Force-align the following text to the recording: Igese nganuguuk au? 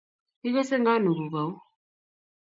Igese 0.47 0.75
nganuguuk 0.81 1.33
au? 1.43 1.51